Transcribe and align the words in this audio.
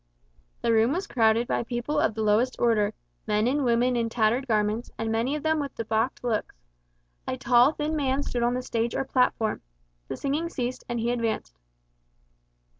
The 0.63 0.71
room 0.73 0.93
was 0.93 1.05
crowded 1.05 1.47
by 1.47 1.61
people 1.61 1.99
of 1.99 2.15
the 2.15 2.23
lowest 2.23 2.55
order 2.57 2.95
men 3.27 3.45
and 3.45 3.63
women 3.63 3.95
in 3.95 4.09
tattered 4.09 4.47
garments, 4.47 4.89
and 4.97 5.11
many 5.11 5.35
of 5.35 5.43
them 5.43 5.59
with 5.59 5.75
debauched 5.75 6.23
looks. 6.23 6.55
A 7.27 7.37
tall 7.37 7.73
thin 7.73 7.95
man 7.95 8.23
stood 8.23 8.41
on 8.41 8.55
the 8.55 8.63
stage 8.63 8.95
or 8.95 9.03
platform. 9.03 9.61
The 10.07 10.17
singing 10.17 10.49
ceased, 10.49 10.83
and 10.89 10.99
he 10.99 11.11
advanced. 11.11 11.55